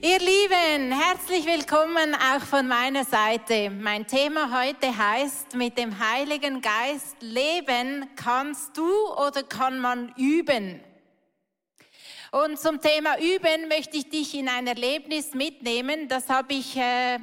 [0.00, 3.68] Ihr Lieben, herzlich willkommen auch von meiner Seite.
[3.68, 10.80] Mein Thema heute heißt, mit dem Heiligen Geist leben kannst du oder kann man üben?
[12.30, 16.06] Und zum Thema Üben möchte ich dich in ein Erlebnis mitnehmen.
[16.06, 17.18] Das habe ich äh,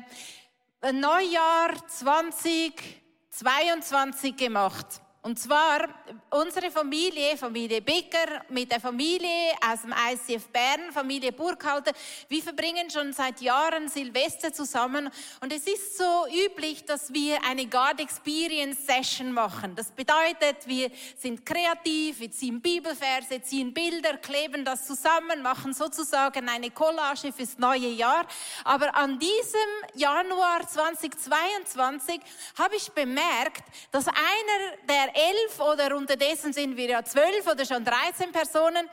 [0.91, 4.99] Neujahr 2022 gemacht.
[5.25, 5.89] Und zwar
[6.29, 11.93] unsere Familie, Familie Becker, mit der Familie aus dem ICF Bern, Familie Burkhalter,
[12.29, 15.09] wir verbringen schon seit Jahren Silvester zusammen.
[15.41, 19.75] Und es ist so üblich, dass wir eine God Experience Session machen.
[19.75, 26.47] Das bedeutet, wir sind kreativ, wir ziehen Bibelverse, ziehen Bilder, kleben das zusammen, machen sozusagen
[26.47, 28.27] eine Collage fürs neue Jahr.
[28.63, 32.21] Aber an diesem Januar 2022
[32.59, 37.83] habe ich bemerkt, dass einer der elf oder unterdessen sind wir ja zwölf oder schon
[37.83, 38.89] 13 Personen.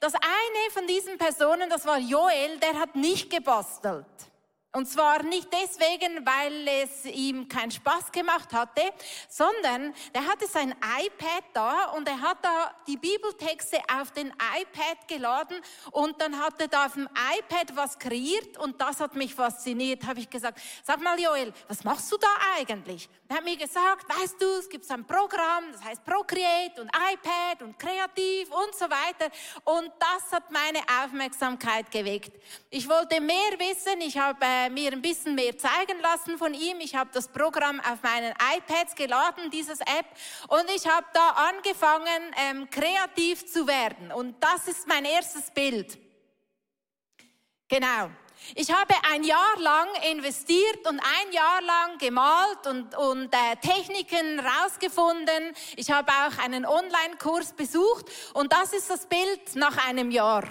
[0.00, 4.04] Das eine von diesen Personen, das war Joel, der hat nicht gebastelt.
[4.72, 8.82] Und zwar nicht deswegen, weil es ihm keinen Spaß gemacht hatte,
[9.28, 15.08] sondern der hatte sein iPad da und er hat da die Bibeltexte auf den iPad
[15.08, 15.60] geladen
[15.90, 20.06] und dann hat er da auf dem iPad was kreiert und das hat mich fasziniert.
[20.06, 23.08] Habe ich gesagt, sag mal Joel, was machst du da eigentlich?
[23.26, 27.62] Er hat mir gesagt, weißt du, es gibt ein Programm, das heißt Procreate und iPad
[27.62, 32.40] und Kreativ und so weiter und das hat meine Aufmerksamkeit geweckt.
[32.70, 36.80] Ich wollte mehr wissen, ich habe äh, mir ein bisschen mehr zeigen lassen von ihm.
[36.80, 40.06] Ich habe das Programm auf meinen iPads geladen, dieses App,
[40.48, 44.12] und ich habe da angefangen, ähm, kreativ zu werden.
[44.12, 45.98] Und das ist mein erstes Bild.
[47.68, 48.10] Genau.
[48.54, 54.40] Ich habe ein Jahr lang investiert und ein Jahr lang gemalt und, und äh, Techniken
[54.40, 55.54] rausgefunden.
[55.76, 60.44] Ich habe auch einen Online-Kurs besucht und das ist das Bild nach einem Jahr.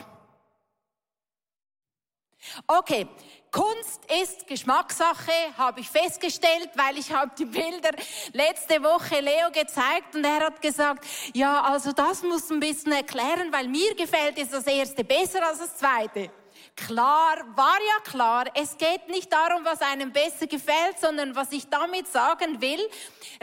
[2.68, 3.08] Okay,
[3.52, 7.92] Kunst ist Geschmackssache, habe ich festgestellt, weil ich habe die Bilder
[8.32, 13.52] letzte Woche Leo gezeigt und er hat gesagt, ja, also das muss ein bisschen erklären,
[13.52, 16.32] weil mir gefällt es das erste besser als das zweite.
[16.76, 21.68] Klar, war ja klar, es geht nicht darum, was einem besser gefällt, sondern was ich
[21.68, 22.80] damit sagen will,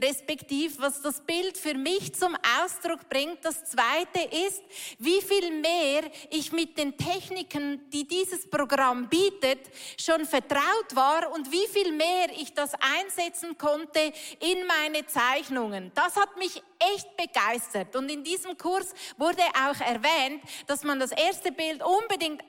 [0.01, 3.45] respektiv was das Bild für mich zum Ausdruck bringt.
[3.45, 4.63] Das Zweite ist,
[4.99, 9.61] wie viel mehr ich mit den Techniken, die dieses Programm bietet,
[10.01, 15.93] schon vertraut war und wie viel mehr ich das einsetzen konnte in meine Zeichnungen.
[15.95, 17.97] Das hat mich echt begeistert.
[17.97, 22.43] Und in diesem Kurs wurde auch erwähnt, dass man das erste Bild unbedingt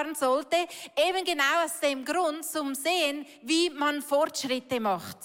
[0.00, 0.56] aufbewahren sollte,
[0.96, 5.16] eben genau aus dem Grund zum Sehen, wie man Fortschritte macht.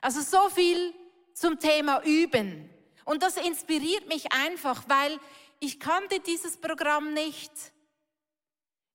[0.00, 0.94] Also so viel
[1.34, 2.68] zum Thema Üben.
[3.04, 5.18] Und das inspiriert mich einfach, weil
[5.60, 7.52] ich kannte dieses Programm nicht.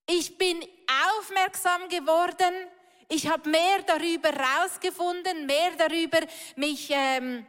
[0.09, 0.63] Ich bin
[1.17, 2.53] aufmerksam geworden.
[3.09, 6.19] Ich habe mehr darüber rausgefunden, mehr darüber
[6.55, 7.45] mich ähm,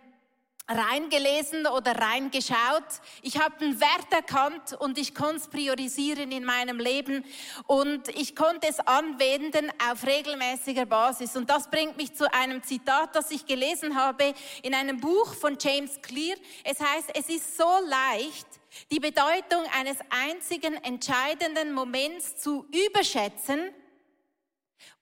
[0.66, 2.84] reingelesen oder reingeschaut.
[3.22, 7.24] Ich habe einen Wert erkannt und ich konnte es priorisieren in meinem Leben
[7.66, 11.36] und ich konnte es anwenden auf regelmäßiger Basis.
[11.36, 14.32] Und das bringt mich zu einem Zitat, das ich gelesen habe
[14.62, 16.36] in einem Buch von James Clear.
[16.64, 18.46] Es heißt, es ist so leicht,
[18.90, 23.70] die Bedeutung eines einzigen entscheidenden Moments zu überschätzen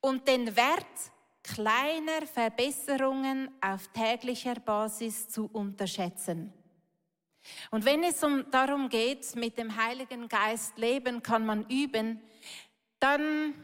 [0.00, 0.86] und den Wert
[1.42, 6.52] kleiner Verbesserungen auf täglicher Basis zu unterschätzen.
[7.70, 12.20] Und wenn es um, darum geht, mit dem Heiligen Geist leben, kann man üben,
[13.00, 13.54] dann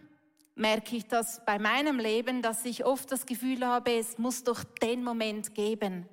[0.56, 4.65] merke ich das bei meinem Leben, dass ich oft das Gefühl habe, es muss doch
[4.65, 6.09] den Moment geben.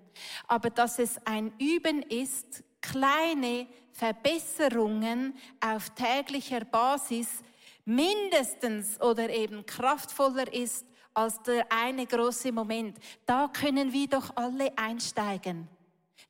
[0.48, 7.42] Aber dass es ein Üben ist, kleine Verbesserungen auf täglicher Basis
[7.86, 12.98] mindestens oder eben kraftvoller ist als der eine große Moment.
[13.26, 15.68] Da können wir doch alle einsteigen.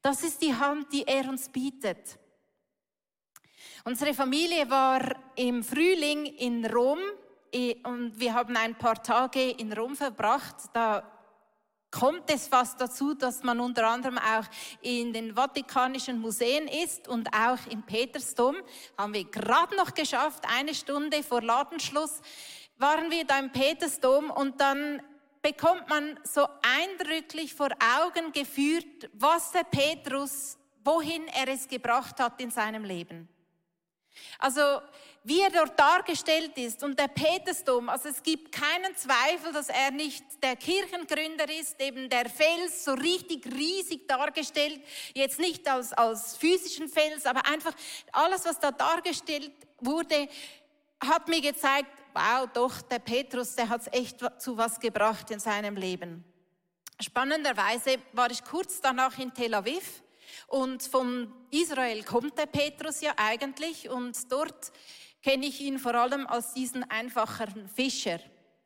[0.02, 2.18] Das ist die Hand, die er uns bietet.
[3.84, 5.02] Unsere Familie war
[5.36, 7.00] im Frühling in Rom
[7.84, 10.56] und wir haben ein paar Tage in Rom verbracht.
[10.74, 11.04] Da
[11.92, 14.44] kommt es fast dazu, dass man unter anderem auch
[14.82, 18.58] in den Vatikanischen Museen ist und auch im Petersdom.
[18.98, 22.22] Haben wir gerade noch geschafft, eine Stunde vor Ladenschluss
[22.78, 25.02] waren wir da im Petersdom und dann
[25.42, 27.70] bekommt man so eindrücklich vor
[28.00, 33.30] Augen geführt, was der Petrus, wohin er es gebracht hat in seinem Leben.
[34.40, 34.82] Also
[35.24, 39.92] wie er dort dargestellt ist und der Petersdom, also es gibt keinen Zweifel, dass er
[39.92, 44.82] nicht der Kirchengründer ist, eben der Fels so richtig riesig dargestellt,
[45.16, 47.74] jetzt nicht als, als physischen Fels, aber einfach
[48.12, 50.28] alles, was da dargestellt wurde,
[51.00, 55.40] hat mir gezeigt, wow, doch, der Petrus, der hat es echt zu was gebracht in
[55.40, 56.24] seinem Leben.
[57.00, 60.02] Spannenderweise war ich kurz danach in Tel Aviv
[60.48, 64.72] und von Israel kommt der Petrus ja eigentlich und dort
[65.22, 68.20] kenne ich ihn vor allem als diesen einfachen Fischer.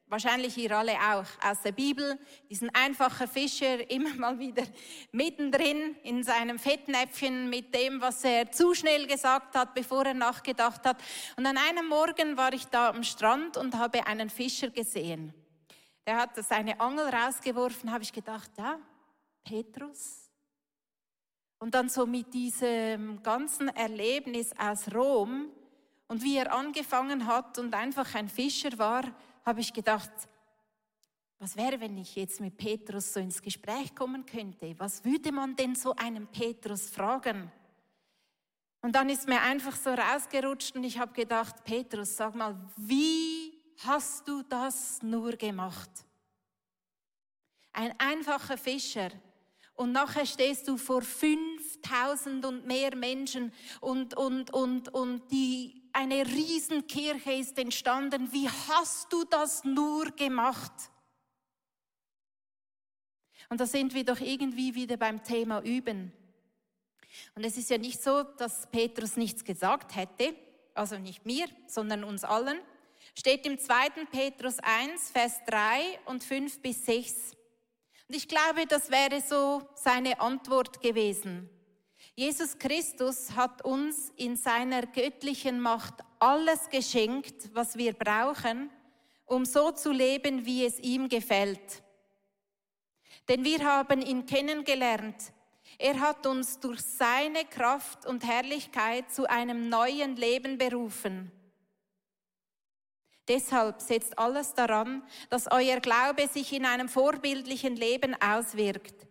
[0.09, 2.17] Wahrscheinlich ihr alle auch aus der Bibel,
[2.49, 4.63] diesen einfachen Fischer immer mal wieder
[5.11, 10.83] mittendrin in seinem Fettnäpfchen mit dem, was er zu schnell gesagt hat, bevor er nachgedacht
[10.83, 10.99] hat.
[11.37, 15.31] Und an einem Morgen war ich da am Strand und habe einen Fischer gesehen.
[16.07, 18.79] Der hat seine Angel rausgeworfen, habe ich gedacht, ja,
[19.43, 20.31] Petrus.
[21.59, 25.51] Und dann so mit diesem ganzen Erlebnis aus Rom
[26.07, 29.03] und wie er angefangen hat und einfach ein Fischer war,
[29.45, 30.11] habe ich gedacht,
[31.39, 34.75] was wäre, wenn ich jetzt mit Petrus so ins Gespräch kommen könnte?
[34.77, 37.49] Was würde man denn so einem Petrus fragen?
[38.81, 43.57] Und dann ist mir einfach so rausgerutscht und ich habe gedacht, Petrus, sag mal, wie
[43.85, 45.89] hast du das nur gemacht?
[47.71, 49.09] Ein einfacher Fischer.
[49.75, 56.25] Und nachher stehst du vor 5000 und mehr Menschen und, und, und, und die eine
[56.25, 58.31] Riesenkirche ist entstanden.
[58.31, 60.71] Wie hast du das nur gemacht?
[63.49, 66.13] Und da sind wir doch irgendwie wieder beim Thema Üben.
[67.35, 70.35] Und es ist ja nicht so, dass Petrus nichts gesagt hätte,
[70.75, 72.59] also nicht mir, sondern uns allen.
[73.17, 74.05] Steht im 2.
[74.11, 77.35] Petrus 1, Vers 3 und 5 bis 6.
[78.07, 81.49] Und ich glaube, das wäre so seine Antwort gewesen.
[82.19, 88.69] Jesus Christus hat uns in seiner göttlichen Macht alles geschenkt, was wir brauchen,
[89.25, 91.81] um so zu leben, wie es ihm gefällt.
[93.29, 95.31] Denn wir haben ihn kennengelernt.
[95.77, 101.31] Er hat uns durch seine Kraft und Herrlichkeit zu einem neuen Leben berufen.
[103.29, 109.08] Deshalb setzt alles daran, dass euer Glaube sich in einem vorbildlichen Leben auswirkt.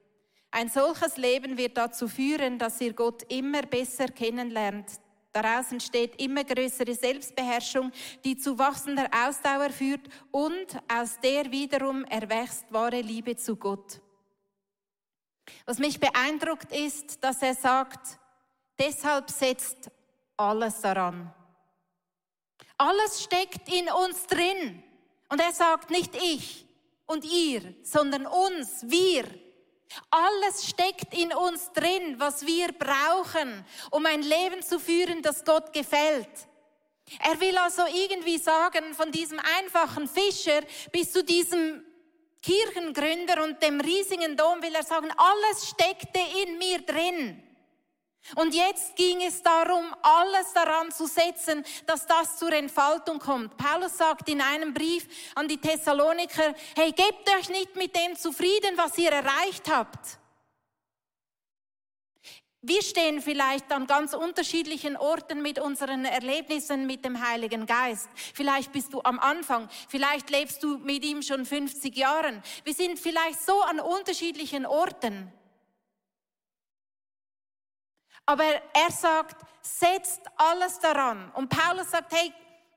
[0.51, 4.87] Ein solches Leben wird dazu führen, dass ihr Gott immer besser kennenlernt.
[5.33, 7.93] Daraus entsteht immer größere Selbstbeherrschung,
[8.25, 14.01] die zu wachsender Ausdauer führt und aus der wiederum erwächst wahre Liebe zu Gott.
[15.67, 18.19] Was mich beeindruckt ist, dass er sagt,
[18.79, 19.91] deshalb setzt
[20.37, 21.33] alles daran.
[22.79, 24.83] Alles steckt in uns drin.
[25.29, 26.67] Und er sagt nicht ich
[27.07, 29.25] und ihr, sondern uns, wir.
[30.11, 35.73] Alles steckt in uns drin, was wir brauchen, um ein Leben zu führen, das Gott
[35.73, 36.29] gefällt.
[37.21, 40.61] Er will also irgendwie sagen, von diesem einfachen Fischer
[40.93, 41.85] bis zu diesem
[42.43, 47.43] Kirchengründer und dem riesigen Dom will er sagen, alles steckte in mir drin.
[48.37, 53.57] Und jetzt ging es darum, alles daran zu setzen, dass das zur Entfaltung kommt.
[53.57, 58.77] Paulus sagt in einem Brief an die Thessaloniker, hey, gebt euch nicht mit dem zufrieden,
[58.77, 60.19] was ihr erreicht habt.
[62.61, 68.09] Wir stehen vielleicht an ganz unterschiedlichen Orten mit unseren Erlebnissen mit dem Heiligen Geist.
[68.35, 72.43] Vielleicht bist du am Anfang, vielleicht lebst du mit ihm schon 50 Jahren.
[72.65, 75.33] Wir sind vielleicht so an unterschiedlichen Orten.
[78.29, 81.33] Aber er sagt, setzt alles daran.
[81.33, 82.31] Und Paulus sagt, hey,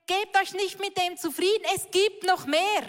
[0.06, 2.88] gebt euch nicht mit dem zufrieden, es gibt noch mehr.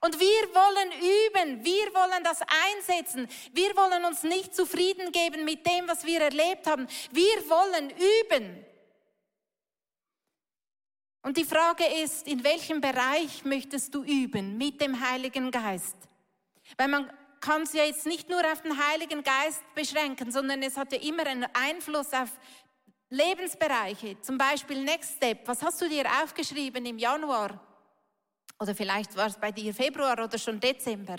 [0.00, 3.28] Und wir wollen üben, wir wollen das einsetzen.
[3.52, 6.88] Wir wollen uns nicht zufrieden geben mit dem, was wir erlebt haben.
[7.10, 8.64] Wir wollen üben.
[11.20, 15.96] Und die Frage ist, in welchem Bereich möchtest du üben mit dem Heiligen Geist?
[16.78, 20.76] Weil man kann es ja jetzt nicht nur auf den Heiligen Geist beschränken, sondern es
[20.76, 22.30] hat ja immer einen Einfluss auf
[23.10, 24.20] Lebensbereiche.
[24.20, 25.46] Zum Beispiel Next Step.
[25.46, 27.60] Was hast du dir aufgeschrieben im Januar?
[28.60, 31.16] Oder vielleicht war es bei dir Februar oder schon Dezember.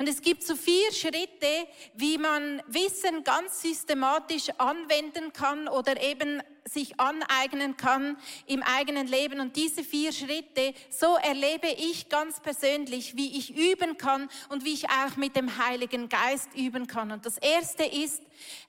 [0.00, 6.40] Und es gibt so vier Schritte, wie man Wissen ganz systematisch anwenden kann oder eben
[6.68, 9.40] sich aneignen kann im eigenen Leben.
[9.40, 14.74] Und diese vier Schritte, so erlebe ich ganz persönlich, wie ich üben kann und wie
[14.74, 17.10] ich auch mit dem Heiligen Geist üben kann.
[17.12, 18.22] Und das Erste ist,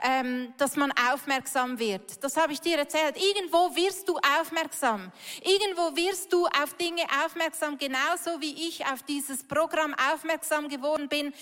[0.03, 2.24] ähm, dass man aufmerksam wird.
[2.24, 3.15] Das habe ich dir erzählt.
[3.18, 5.12] Irgendwo wirst du aufmerksam.
[5.44, 11.34] Irgendwo wirst du auf Dinge aufmerksam, genauso wie ich auf dieses Programm aufmerksam geworden bin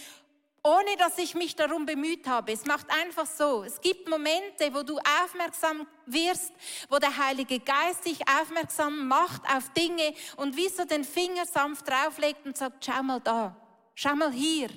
[0.63, 2.51] ohne dass ich mich darum bemüht habe.
[2.51, 3.63] Es macht einfach so.
[3.63, 6.51] Es gibt Momente, wo du aufmerksam wirst,
[6.89, 11.87] wo der Heilige Geist dich aufmerksam macht auf Dinge und wie so den Finger sanft
[11.87, 13.55] drauflegt und sagt, schau mal da,
[13.95, 14.69] schau mal hier,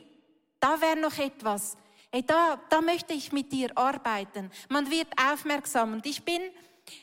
[0.61, 1.77] da wäre noch etwas.
[2.13, 4.51] Hey, da, da möchte ich mit dir arbeiten.
[4.69, 5.93] Man wird aufmerksam.
[5.93, 6.43] Und ich bin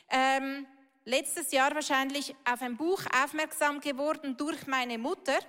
[0.09, 0.67] ähm,
[1.05, 5.39] letztes Jahr wahrscheinlich auf ein Buch aufmerksam geworden durch meine Mutter.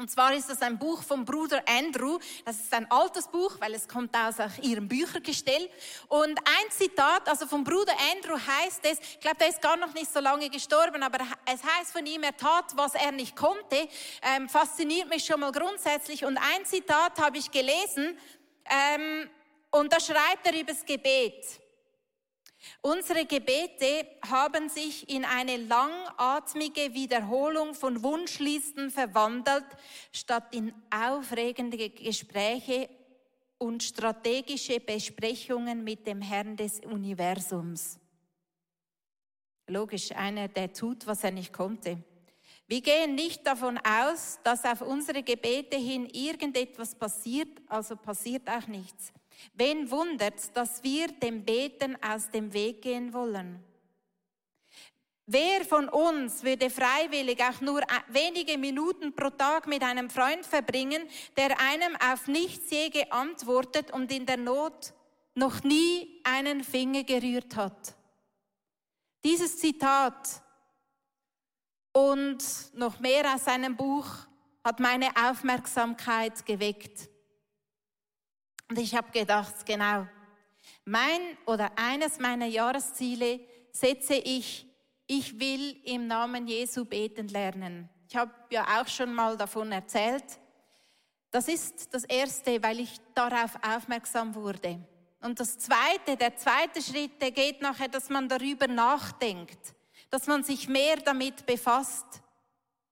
[0.00, 2.18] Und zwar ist das ein Buch vom Bruder Andrew.
[2.46, 5.68] Das ist ein altes Buch, weil es kommt aus ihrem Büchergestell.
[6.08, 9.92] Und ein Zitat, also vom Bruder Andrew heißt es, ich glaube, der ist gar noch
[9.92, 13.86] nicht so lange gestorben, aber es heißt von ihm, er tat, was er nicht konnte.
[14.22, 16.24] Ähm, fasziniert mich schon mal grundsätzlich.
[16.24, 18.16] Und ein Zitat habe ich gelesen,
[18.70, 19.28] ähm,
[19.70, 21.44] und da schreibt er übers Gebet.
[22.82, 29.64] Unsere Gebete haben sich in eine langatmige Wiederholung von Wunschlisten verwandelt,
[30.12, 32.88] statt in aufregende Gespräche
[33.58, 37.98] und strategische Besprechungen mit dem Herrn des Universums.
[39.66, 42.02] Logisch, einer, der tut, was er nicht konnte.
[42.66, 48.66] Wir gehen nicht davon aus, dass auf unsere Gebete hin irgendetwas passiert, also passiert auch
[48.66, 49.12] nichts.
[49.54, 53.62] Wen wundert, dass wir dem Beten aus dem Weg gehen wollen?
[55.26, 61.08] Wer von uns würde freiwillig auch nur wenige Minuten pro Tag mit einem Freund verbringen,
[61.36, 64.92] der einem auf nichts je geantwortet und in der Not
[65.36, 67.94] noch nie einen Finger gerührt hat?
[69.22, 70.42] Dieses Zitat
[71.92, 72.42] und
[72.74, 74.06] noch mehr aus seinem Buch
[74.64, 77.08] hat meine Aufmerksamkeit geweckt.
[78.70, 80.06] Und ich habe gedacht, genau,
[80.84, 83.40] mein oder eines meiner Jahresziele
[83.72, 84.64] setze ich,
[85.08, 87.88] ich will im Namen Jesu beten lernen.
[88.08, 90.24] Ich habe ja auch schon mal davon erzählt.
[91.32, 94.78] Das ist das Erste, weil ich darauf aufmerksam wurde.
[95.20, 99.74] Und das Zweite, der zweite Schritt, der geht nachher, dass man darüber nachdenkt,
[100.10, 102.22] dass man sich mehr damit befasst.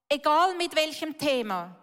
[0.08, 1.76] Egal mit welchem Thema.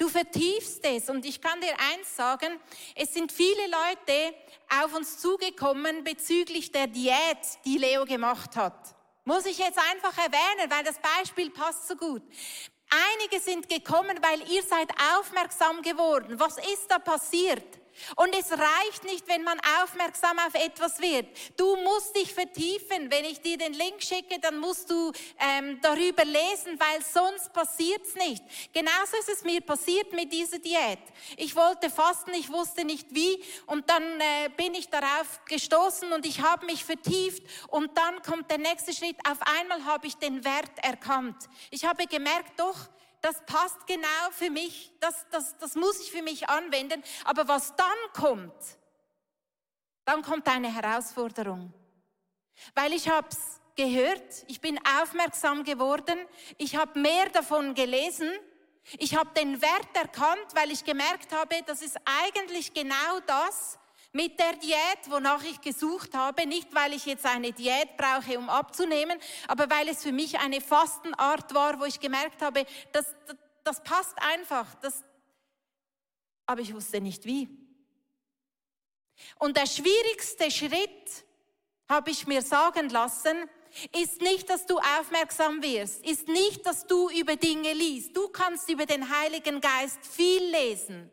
[0.00, 2.58] Du vertiefst es und ich kann dir eins sagen,
[2.94, 4.34] es sind viele Leute
[4.82, 8.94] auf uns zugekommen bezüglich der Diät, die Leo gemacht hat.
[9.26, 12.22] Muss ich jetzt einfach erwähnen, weil das Beispiel passt so gut.
[13.18, 14.88] Einige sind gekommen, weil ihr seid
[15.18, 16.40] aufmerksam geworden.
[16.40, 17.79] Was ist da passiert?
[18.16, 21.26] Und es reicht nicht, wenn man aufmerksam auf etwas wird.
[21.56, 23.10] Du musst dich vertiefen.
[23.10, 28.14] Wenn ich dir den Link schicke, dann musst du ähm, darüber lesen, weil sonst passiert's
[28.14, 28.42] nicht.
[28.72, 30.98] Genauso ist es mir passiert mit dieser Diät.
[31.36, 36.26] Ich wollte fasten, ich wusste nicht wie und dann äh, bin ich darauf gestoßen und
[36.26, 39.16] ich habe mich vertieft und dann kommt der nächste Schritt.
[39.28, 41.36] Auf einmal habe ich den Wert erkannt.
[41.70, 42.76] Ich habe gemerkt, doch,
[43.20, 47.02] das passt genau für mich, das, das, das muss ich für mich anwenden.
[47.24, 48.54] Aber was dann kommt,
[50.04, 51.72] dann kommt eine Herausforderung.
[52.74, 56.18] Weil ich habe es gehört, ich bin aufmerksam geworden,
[56.58, 58.30] ich habe mehr davon gelesen,
[58.98, 63.78] ich habe den Wert erkannt, weil ich gemerkt habe, das ist eigentlich genau das,
[64.12, 68.48] mit der Diät, wonach ich gesucht habe, nicht weil ich jetzt eine Diät brauche, um
[68.48, 73.36] abzunehmen, aber weil es für mich eine Fastenart war, wo ich gemerkt habe, das, das,
[73.62, 75.04] das passt einfach, das,
[76.46, 77.48] aber ich wusste nicht wie.
[79.38, 81.24] Und der schwierigste Schritt,
[81.90, 83.36] habe ich mir sagen lassen,
[84.00, 88.16] ist nicht, dass du aufmerksam wirst, ist nicht, dass du über Dinge liest.
[88.16, 91.10] Du kannst über den Heiligen Geist viel lesen.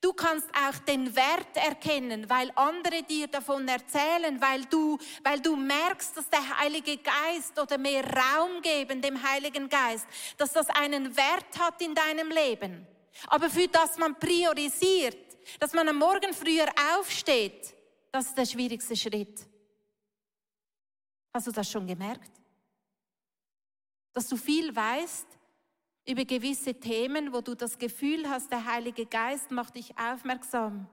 [0.00, 5.54] Du kannst auch den Wert erkennen, weil andere dir davon erzählen, weil du, weil du
[5.54, 10.06] merkst, dass der Heilige Geist oder mehr Raum geben dem Heiligen Geist,
[10.38, 12.86] dass das einen Wert hat in deinem Leben.
[13.28, 17.74] Aber für das man priorisiert, dass man am Morgen früher aufsteht,
[18.10, 19.46] das ist der schwierigste Schritt.
[21.32, 22.30] Hast du das schon gemerkt?
[24.12, 25.26] Dass du viel weißt,
[26.06, 30.88] über gewisse Themen, wo du das Gefühl hast, der Heilige Geist macht dich aufmerksam.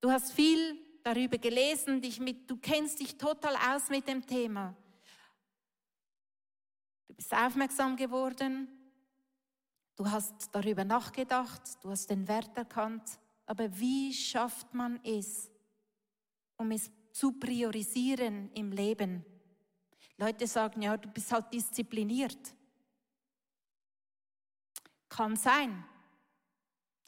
[0.00, 4.74] Du hast viel darüber gelesen, dich mit, du kennst dich total aus mit dem Thema.
[7.08, 8.68] Du bist aufmerksam geworden,
[9.96, 15.50] du hast darüber nachgedacht, du hast den Wert erkannt, aber wie schafft man es,
[16.56, 19.24] um es zu priorisieren im Leben?
[20.16, 22.54] Leute sagen, ja, du bist halt diszipliniert.
[25.14, 25.84] Kann sein.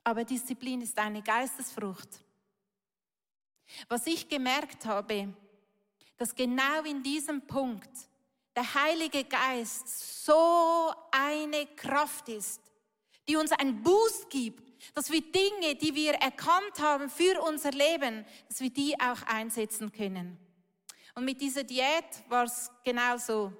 [0.04, 2.08] Aber Disziplin ist eine Geistesfrucht.
[3.88, 5.34] Was ich gemerkt habe,
[6.16, 7.90] dass genau in diesem Punkt
[8.54, 12.60] der Heilige Geist so eine Kraft ist,
[13.28, 18.24] die uns einen Boost gibt, dass wir Dinge, die wir erkannt haben für unser Leben,
[18.48, 20.38] dass wir die auch einsetzen können.
[21.16, 23.52] Und mit dieser Diät war es genauso.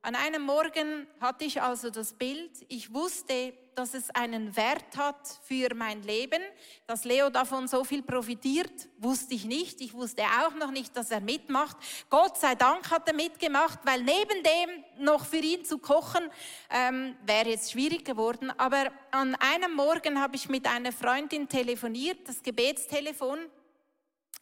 [0.00, 5.26] An einem Morgen hatte ich also das Bild, ich wusste, dass es einen Wert hat
[5.42, 6.42] für mein Leben.
[6.86, 9.80] Dass Leo davon so viel profitiert, wusste ich nicht.
[9.80, 11.76] Ich wusste auch noch nicht, dass er mitmacht.
[12.08, 16.30] Gott sei Dank hat er mitgemacht, weil neben dem noch für ihn zu kochen,
[16.70, 18.50] ähm, wäre jetzt schwierig geworden.
[18.58, 23.38] Aber an einem Morgen habe ich mit einer Freundin telefoniert, das Gebetstelefon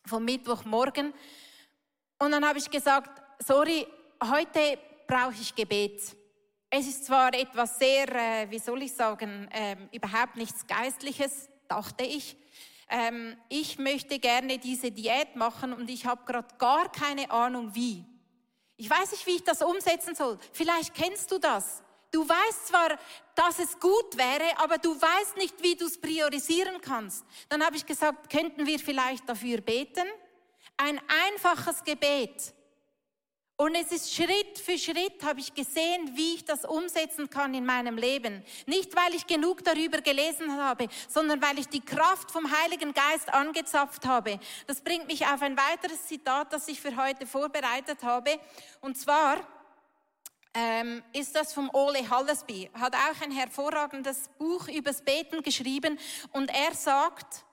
[0.04, 1.12] vom Mittwochmorgen.
[2.18, 3.86] Und dann habe ich gesagt, sorry,
[4.22, 6.16] heute brauche ich Gebet.
[6.70, 12.04] Es ist zwar etwas sehr, äh, wie soll ich sagen, ähm, überhaupt nichts Geistliches, dachte
[12.04, 12.36] ich.
[12.90, 18.04] Ähm, ich möchte gerne diese Diät machen und ich habe gerade gar keine Ahnung wie.
[18.76, 20.38] Ich weiß nicht, wie ich das umsetzen soll.
[20.52, 21.82] Vielleicht kennst du das.
[22.10, 22.98] Du weißt zwar,
[23.34, 27.24] dass es gut wäre, aber du weißt nicht, wie du es priorisieren kannst.
[27.48, 30.06] Dann habe ich gesagt, könnten wir vielleicht dafür beten?
[30.76, 31.00] Ein
[31.32, 32.54] einfaches Gebet.
[33.60, 37.66] Und es ist Schritt für Schritt habe ich gesehen, wie ich das umsetzen kann in
[37.66, 38.44] meinem Leben.
[38.66, 43.34] Nicht, weil ich genug darüber gelesen habe, sondern weil ich die Kraft vom Heiligen Geist
[43.34, 44.38] angezapft habe.
[44.68, 48.38] Das bringt mich auf ein weiteres Zitat, das ich für heute vorbereitet habe.
[48.80, 49.38] Und zwar
[50.54, 52.70] ähm, ist das vom Ole Hallesby.
[52.74, 55.98] Hat auch ein hervorragendes Buch übers Beten geschrieben.
[56.30, 57.44] Und er sagt,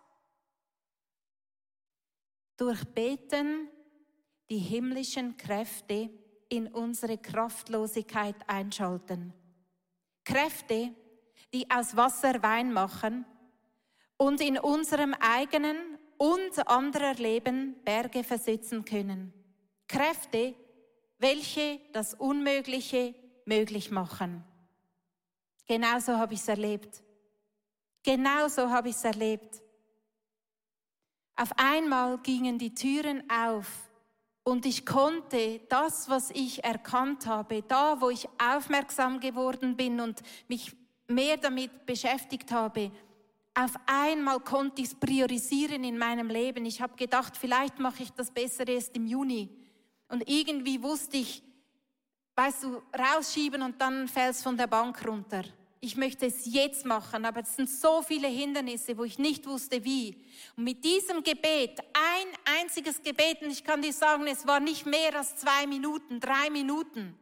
[2.57, 3.71] durch Beten
[4.50, 6.10] die himmlischen Kräfte
[6.50, 9.34] in unsere Kraftlosigkeit einschalten.
[10.24, 10.94] Kräfte,
[11.54, 13.25] die aus Wasser Wein machen
[14.18, 15.78] und in unserem eigenen
[16.18, 19.34] und anderer Leben Berge versetzen können.
[19.88, 20.56] Kräfte,
[21.18, 24.44] welche das Unmögliche möglich machen.
[25.68, 27.04] Genauso habe ich es erlebt.
[28.04, 29.62] Genauso habe ich es erlebt.
[31.36, 33.85] Auf einmal gingen die Türen auf
[34.46, 40.22] und ich konnte das, was ich erkannt habe, da, wo ich aufmerksam geworden bin und
[40.48, 40.72] mich
[41.08, 42.92] mehr damit beschäftigt habe,
[43.56, 46.66] auf einmal konnte ich es priorisieren in meinem Leben.
[46.66, 49.50] Ich habe gedacht, vielleicht mache ich das besser erst im Juni.
[50.10, 51.42] Und irgendwie wusste ich,
[52.36, 55.44] weißt du, rausschieben und dann fällst von der Bank runter
[55.85, 59.83] ich möchte es jetzt machen, aber es sind so viele Hindernisse, wo ich nicht wusste
[59.85, 60.17] wie.
[60.57, 64.85] Und mit diesem Gebet, ein einziges Gebet, und ich kann dir sagen, es war nicht
[64.87, 67.15] mehr als zwei Minuten, drei Minuten,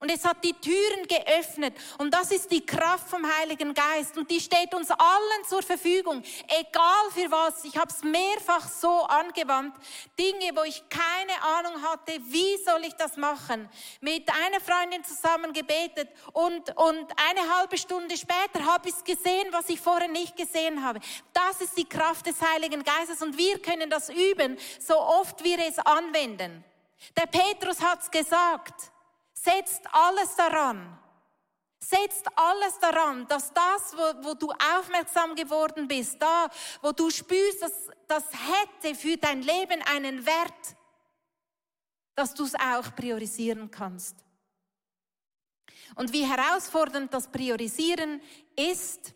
[0.00, 1.74] und es hat die Türen geöffnet.
[1.98, 4.16] Und das ist die Kraft vom Heiligen Geist.
[4.16, 6.22] Und die steht uns allen zur Verfügung.
[6.46, 7.64] Egal für was.
[7.64, 9.74] Ich habe es mehrfach so angewandt.
[10.16, 13.68] Dinge, wo ich keine Ahnung hatte, wie soll ich das machen.
[14.00, 16.08] Mit einer Freundin zusammen gebetet.
[16.32, 20.84] Und, und eine halbe Stunde später habe ich es gesehen, was ich vorher nicht gesehen
[20.84, 21.00] habe.
[21.32, 23.20] Das ist die Kraft des Heiligen Geistes.
[23.20, 26.62] Und wir können das üben, so oft wir es anwenden.
[27.16, 28.92] Der Petrus hat es gesagt.
[29.48, 30.98] Setzt alles daran.
[31.80, 36.48] Setzt alles daran, dass das, wo, wo, du aufmerksam geworden bist, da,
[36.82, 37.72] wo du spürst, dass
[38.06, 40.76] das hätte für dein Leben einen Wert,
[42.14, 44.16] dass du es auch priorisieren kannst.
[45.94, 48.20] Und wie herausfordernd das Priorisieren
[48.56, 49.14] ist,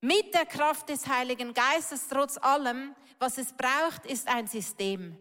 [0.00, 5.18] mit der Kraft des Heiligen Geistes trotz allem, was es braucht, ist ein System.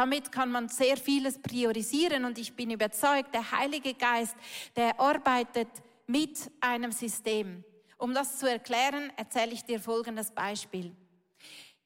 [0.00, 4.34] Damit kann man sehr vieles priorisieren und ich bin überzeugt, der Heilige Geist,
[4.74, 5.68] der arbeitet
[6.06, 7.62] mit einem System.
[7.98, 10.96] Um das zu erklären, erzähle ich dir folgendes Beispiel.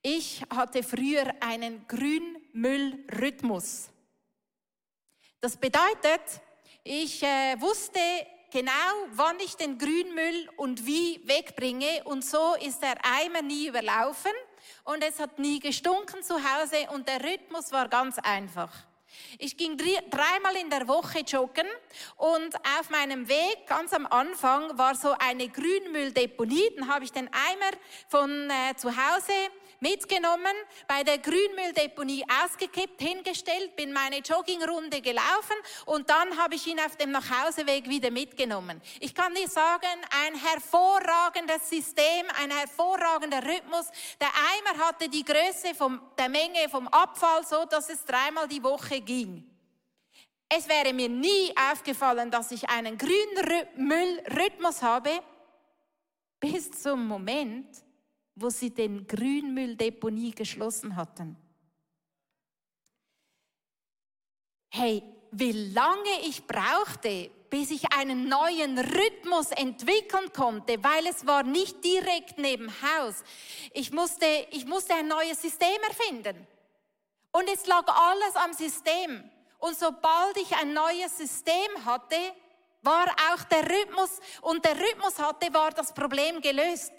[0.01, 3.89] Ich hatte früher einen Grünmüllrhythmus.
[5.41, 6.23] Das bedeutet,
[6.85, 7.99] ich äh, wusste
[8.53, 14.31] genau, wann ich den Grünmüll und wie wegbringe und so ist der Eimer nie überlaufen
[14.85, 18.71] und es hat nie gestunken zu Hause und der Rhythmus war ganz einfach.
[19.39, 21.67] Ich ging dreimal in der Woche joggen
[22.17, 26.71] und auf meinem Weg ganz am Anfang war so eine Grünmülldeponie.
[26.77, 27.77] Dann habe ich den Eimer
[28.09, 29.33] von äh, zu Hause
[29.85, 30.57] mitgenommen,
[30.89, 36.97] bei der Grünmülldeponie ausgekippt, hingestellt, bin meine Joggingrunde gelaufen und dann habe ich ihn auf
[36.97, 38.81] dem Nachhauseweg wieder mitgenommen.
[38.99, 43.87] Ich kann dir sagen, ein hervorragendes System, ein hervorragender Rhythmus.
[44.19, 48.63] Der Eimer hatte die Größe vom, der Menge vom Abfall so, dass es dreimal die
[48.63, 49.45] Woche ging.
[50.49, 55.11] Es wäre mir nie aufgefallen, dass ich einen grünen Müllrhythmus habe,
[56.41, 57.84] bis zum Moment,
[58.37, 61.37] wo sie den Grünmülldeponie geschlossen hatten.
[64.71, 71.45] Hey, wie lange ich brauchte, bis ich einen neuen Rhythmus entwickeln konnte, weil es war
[71.45, 73.23] nicht direkt neben Haus.
[73.73, 76.47] Ich musste, ich musste ein neues System erfinden.
[77.31, 79.31] Und es lag alles am System.
[79.59, 82.17] Und sobald ich ein neues System hatte,
[82.83, 86.93] war auch der Rhythmus und der Rhythmus hatte, war das Problem gelöst.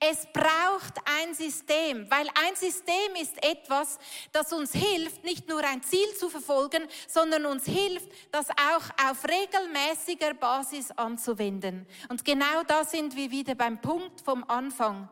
[0.00, 3.98] Es braucht ein System, weil ein System ist etwas,
[4.32, 9.24] das uns hilft, nicht nur ein Ziel zu verfolgen, sondern uns hilft, das auch auf
[9.28, 11.86] regelmäßiger Basis anzuwenden.
[12.08, 15.08] Und genau da sind wir wieder beim Punkt vom Anfang.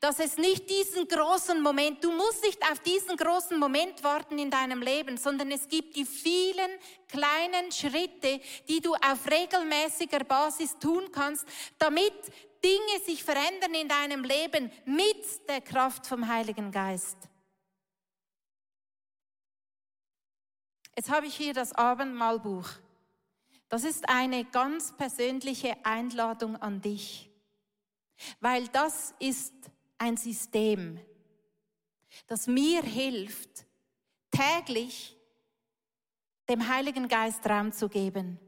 [0.00, 4.50] Dass es nicht diesen großen Moment, du musst nicht auf diesen großen Moment warten in
[4.50, 6.70] deinem Leben, sondern es gibt die vielen
[7.08, 11.46] kleinen Schritte, die du auf regelmäßiger Basis tun kannst,
[11.78, 12.14] damit
[12.64, 17.16] Dinge sich verändern in deinem Leben mit der Kraft vom Heiligen Geist.
[20.96, 22.68] Jetzt habe ich hier das Abendmahlbuch.
[23.68, 27.30] Das ist eine ganz persönliche Einladung an dich,
[28.40, 29.54] weil das ist
[29.96, 31.00] ein System,
[32.26, 33.64] das mir hilft,
[34.30, 35.16] täglich
[36.48, 38.38] dem Heiligen Geist Raum zu geben.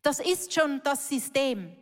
[0.00, 1.76] Das ist schon das System.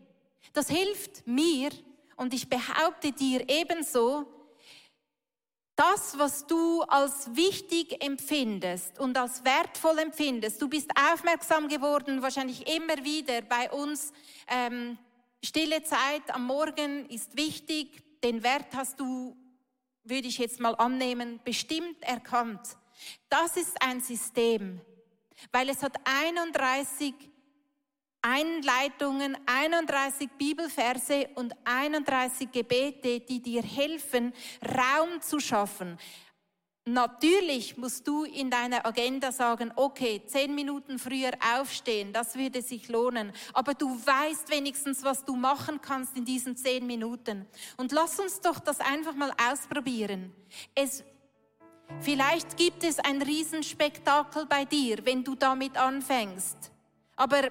[0.56, 1.68] Das hilft mir
[2.16, 4.24] und ich behaupte dir ebenso,
[5.74, 12.66] das, was du als wichtig empfindest und als wertvoll empfindest, du bist aufmerksam geworden, wahrscheinlich
[12.74, 14.14] immer wieder bei uns,
[14.48, 14.96] ähm,
[15.44, 19.36] stille Zeit am Morgen ist wichtig, den Wert hast du,
[20.04, 22.78] würde ich jetzt mal annehmen, bestimmt erkannt.
[23.28, 24.80] Das ist ein System,
[25.52, 27.14] weil es hat 31
[28.26, 34.32] Einleitungen, 31 Bibelverse und 31 Gebete, die dir helfen,
[34.76, 35.96] Raum zu schaffen.
[36.88, 42.88] Natürlich musst du in deiner Agenda sagen, okay, zehn Minuten früher aufstehen, das würde sich
[42.88, 43.32] lohnen.
[43.52, 47.46] Aber du weißt wenigstens, was du machen kannst in diesen zehn Minuten.
[47.76, 50.32] Und lass uns doch das einfach mal ausprobieren.
[50.74, 51.04] Es,
[52.00, 56.72] vielleicht gibt es ein Riesenspektakel bei dir, wenn du damit anfängst.
[57.16, 57.50] Aber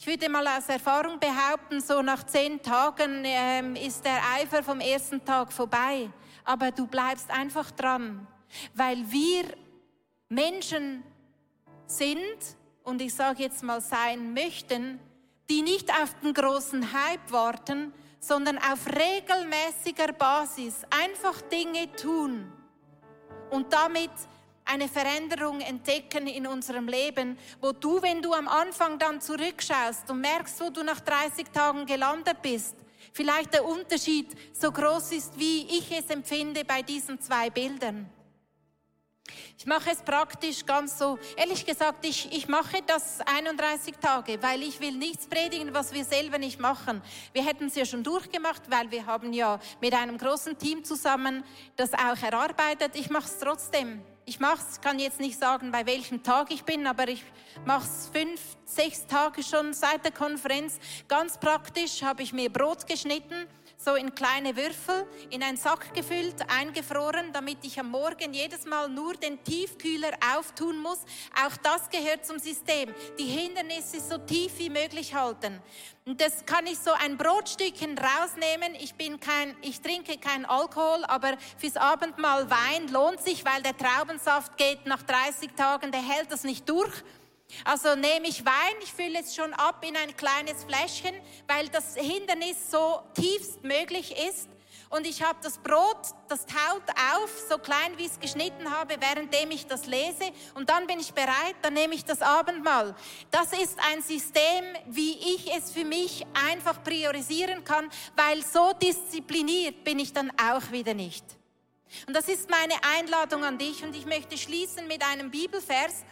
[0.00, 4.80] ich würde mal aus Erfahrung behaupten, so nach zehn Tagen ähm, ist der Eifer vom
[4.80, 6.08] ersten Tag vorbei.
[6.42, 8.26] Aber du bleibst einfach dran,
[8.72, 9.44] weil wir
[10.30, 11.02] Menschen
[11.86, 12.38] sind,
[12.82, 14.98] und ich sage jetzt mal sein möchten,
[15.50, 22.50] die nicht auf den großen Hype warten, sondern auf regelmäßiger Basis einfach Dinge tun
[23.50, 24.12] und damit
[24.70, 30.20] eine Veränderung entdecken in unserem Leben, wo du, wenn du am Anfang dann zurückschaust und
[30.20, 32.76] merkst, wo du nach 30 Tagen gelandet bist,
[33.12, 38.08] vielleicht der Unterschied so groß ist, wie ich es empfinde bei diesen zwei Bildern.
[39.58, 41.18] Ich mache es praktisch ganz so.
[41.36, 46.04] Ehrlich gesagt, ich, ich mache das 31 Tage, weil ich will nichts predigen, was wir
[46.04, 47.02] selber nicht machen.
[47.32, 51.44] Wir hätten es ja schon durchgemacht, weil wir haben ja mit einem großen Team zusammen
[51.76, 52.92] das auch erarbeitet.
[52.94, 54.02] Ich mache es trotzdem.
[54.30, 57.24] Ich mach's, kann jetzt nicht sagen, bei welchem Tag ich bin, aber ich
[57.64, 60.78] mache es fünf, sechs Tage schon seit der Konferenz.
[61.08, 63.48] Ganz praktisch habe ich mir Brot geschnitten
[63.82, 68.90] so in kleine Würfel, in einen Sack gefüllt, eingefroren, damit ich am Morgen jedes Mal
[68.90, 70.98] nur den Tiefkühler auftun muss.
[71.34, 72.92] Auch das gehört zum System.
[73.18, 75.62] Die Hindernisse so tief wie möglich halten.
[76.04, 78.74] Und das kann ich so ein Brotstückchen rausnehmen.
[78.80, 83.76] Ich bin kein, ich trinke kein Alkohol, aber fürs Abendmahl Wein lohnt sich, weil der
[83.76, 87.02] Traubensaft geht nach 30 Tagen, der hält das nicht durch.
[87.64, 91.14] Also nehme ich Wein, ich fülle es schon ab in ein kleines Fläschchen,
[91.46, 94.48] weil das Hindernis so tiefst möglich ist.
[94.90, 96.82] Und ich habe das Brot, das taut
[97.14, 100.32] auf, so klein wie ich es geschnitten habe, währenddem ich das lese.
[100.54, 102.96] Und dann bin ich bereit, dann nehme ich das Abendmahl.
[103.30, 109.84] Das ist ein System, wie ich es für mich einfach priorisieren kann, weil so diszipliniert
[109.84, 111.24] bin ich dann auch wieder nicht.
[112.08, 113.84] Und das ist meine Einladung an dich.
[113.84, 116.04] Und ich möchte schließen mit einem Bibelvers,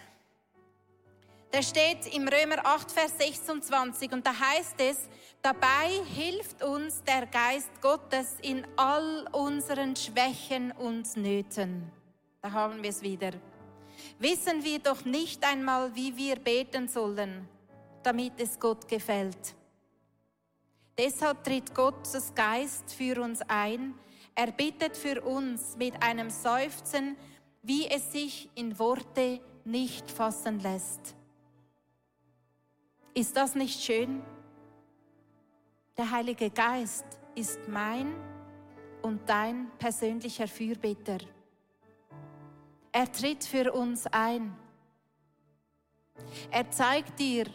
[1.53, 5.09] der steht im Römer 8, Vers 26 und da heißt es,
[5.41, 11.91] dabei hilft uns der Geist Gottes in all unseren Schwächen und Nöten.
[12.43, 13.33] Da haben wir es wieder.
[14.19, 17.49] Wissen wir doch nicht einmal, wie wir beten sollen,
[18.03, 19.55] damit es Gott gefällt.
[20.97, 23.95] Deshalb tritt Gottes Geist für uns ein.
[24.35, 27.17] Er bittet für uns mit einem Seufzen,
[27.63, 31.18] wie es sich in Worte nicht fassen lässt.
[33.15, 34.23] Ist das nicht schön?
[35.97, 38.15] Der Heilige Geist ist mein
[39.03, 41.19] und dein persönlicher Fürbitter.
[42.93, 44.57] Er tritt für uns ein.
[46.51, 47.47] Er zeigt dir,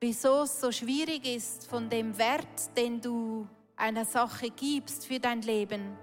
[0.00, 5.42] wieso es so schwierig ist, von dem Wert, den du einer Sache gibst für dein
[5.42, 5.96] Leben,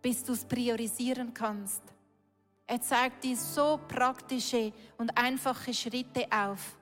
[0.00, 1.82] bis du es priorisieren kannst.
[2.66, 6.77] Er zeigt dir so praktische und einfache Schritte auf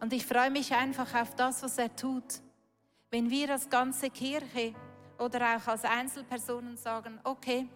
[0.00, 2.40] Und ich freue mich einfach auf das, was er tut.
[3.10, 4.74] Wenn wir als ganze Kirche
[5.18, 7.66] oder auch als Einzelpersonen sagen, okay,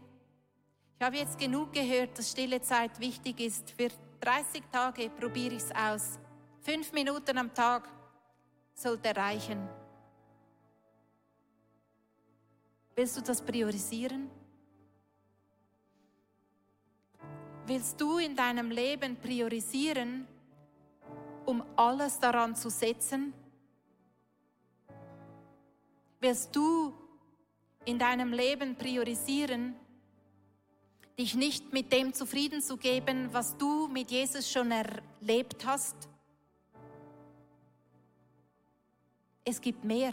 [0.98, 3.70] ich habe jetzt genug gehört, dass stille Zeit wichtig ist.
[3.70, 3.88] Für
[4.20, 6.18] 30 Tage probiere ich es aus.
[6.60, 7.88] Fünf Minuten am Tag
[8.74, 9.66] sollte reichen.
[12.94, 14.30] Willst du das priorisieren?
[17.66, 20.26] Willst du in deinem Leben priorisieren,
[21.46, 23.32] um alles daran zu setzen?
[26.20, 26.92] Willst du
[27.84, 29.74] in deinem Leben priorisieren,
[31.18, 35.96] dich nicht mit dem zufrieden zu geben, was du mit Jesus schon erlebt hast?
[39.44, 40.12] Es gibt mehr.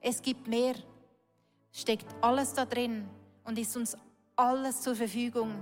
[0.00, 0.74] Es gibt mehr.
[1.72, 3.08] Steckt alles da drin
[3.44, 3.96] und ist uns
[4.36, 5.52] alles zur Verfügung.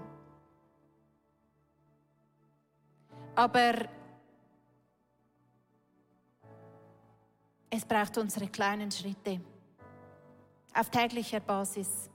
[3.35, 3.89] Aber
[7.71, 9.41] es braucht unsere kleinen Schritte
[10.75, 12.11] auf täglicher Basis.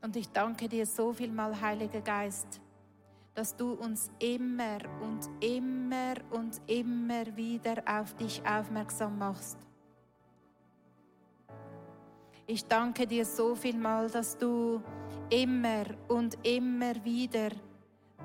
[0.00, 2.60] Und ich danke dir so viel mal, Heiliger Geist,
[3.34, 9.56] dass du uns immer und immer und immer wieder auf dich aufmerksam machst.
[12.46, 14.82] Ich danke dir so viel mal, dass du
[15.30, 17.50] immer und immer wieder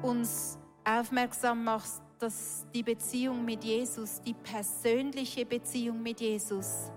[0.01, 6.91] uns aufmerksam machst, dass die Beziehung mit Jesus, die persönliche Beziehung mit Jesus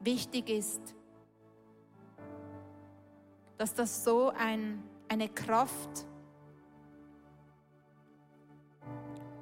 [0.00, 0.80] wichtig ist.
[3.56, 6.06] Dass das so ein, eine Kraft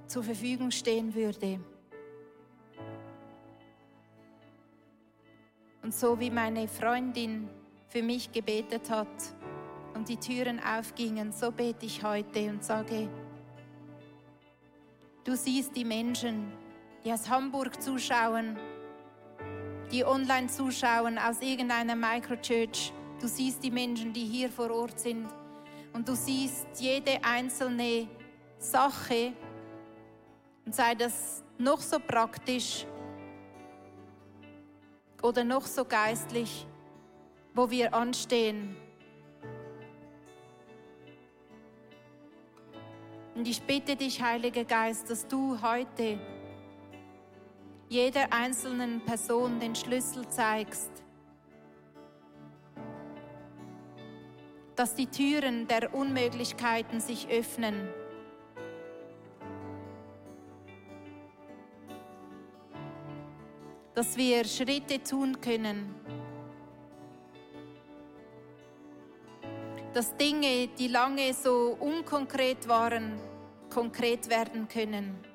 [0.06, 1.60] zur Verfügung stehen würde.
[5.90, 7.48] Und so wie meine Freundin
[7.88, 9.08] für mich gebetet hat
[9.92, 13.08] und die Türen aufgingen, so bete ich heute und sage,
[15.24, 16.52] du siehst die Menschen,
[17.04, 18.56] die aus Hamburg zuschauen,
[19.90, 22.92] die online zuschauen, aus irgendeiner Microchurch.
[23.20, 25.26] Du siehst die Menschen, die hier vor Ort sind.
[25.92, 28.06] Und du siehst jede einzelne
[28.60, 29.32] Sache,
[30.64, 32.86] und sei das noch so praktisch
[35.22, 36.66] oder noch so geistlich,
[37.54, 38.76] wo wir anstehen.
[43.34, 46.18] Und ich bitte dich, Heiliger Geist, dass du heute
[47.88, 50.90] jeder einzelnen Person den Schlüssel zeigst,
[54.76, 57.88] dass die Türen der Unmöglichkeiten sich öffnen
[63.94, 65.94] dass wir Schritte tun können,
[69.92, 73.18] dass Dinge, die lange so unkonkret waren,
[73.68, 75.29] konkret werden können.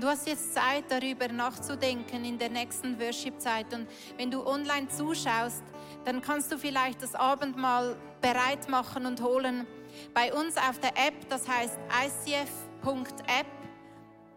[0.00, 3.74] Du hast jetzt Zeit, darüber nachzudenken in der nächsten Worship-Zeit.
[3.74, 5.64] Und wenn du online zuschaust,
[6.04, 9.66] dann kannst du vielleicht das Abendmahl bereit machen und holen.
[10.14, 13.46] Bei uns auf der App, das heißt icf.app,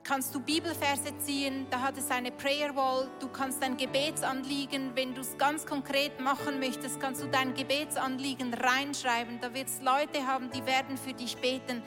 [0.03, 5.13] kannst du Bibelverse ziehen, da hat es eine Prayer Wall, du kannst dein Gebetsanliegen, wenn
[5.13, 9.39] du es ganz konkret machen möchtest, kannst du dein Gebetsanliegen reinschreiben.
[9.41, 11.83] Da wird es Leute haben, die werden für dich beten.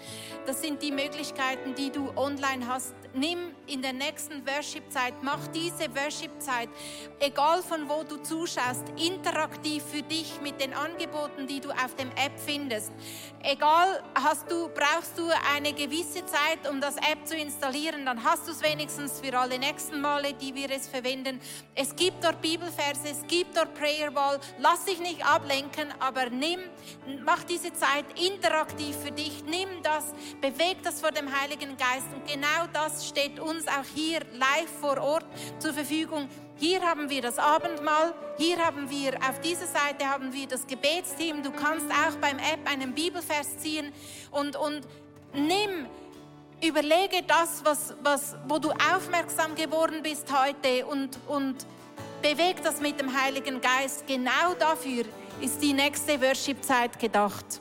[0.47, 2.95] Das sind die Möglichkeiten, die du online hast.
[3.15, 6.69] Nimm in der nächsten Worship-Zeit, mach diese Worship-Zeit,
[7.21, 12.11] egal von wo du zuschaust, interaktiv für dich mit den Angeboten, die du auf dem
[12.11, 12.93] App findest.
[13.43, 18.47] Egal, hast du, brauchst du eine gewisse Zeit, um das App zu installieren, dann hast
[18.47, 21.41] du es wenigstens für alle nächsten Male, die wir es verwenden.
[21.75, 24.39] Es gibt dort Bibelverse, es gibt dort Prayer Wall.
[24.59, 26.61] Lass dich nicht ablenken, aber nimm,
[27.25, 29.43] mach diese Zeit interaktiv für dich.
[29.47, 33.85] Nimm das, beweg das vor dem Heiligen Geist und genau das steht uns uns auch
[33.95, 35.27] hier live vor Ort
[35.59, 36.29] zur Verfügung.
[36.57, 41.43] Hier haben wir das Abendmahl, hier haben wir, auf dieser Seite haben wir das Gebetsteam.
[41.43, 43.93] Du kannst auch beim App einen Bibelvers ziehen
[44.31, 44.83] und, und
[45.33, 45.87] nimm,
[46.63, 51.67] überlege das, was, was, wo du aufmerksam geworden bist heute und, und
[52.23, 54.07] beweg das mit dem Heiligen Geist.
[54.07, 55.05] Genau dafür
[55.41, 57.61] ist die nächste Worship-Zeit gedacht.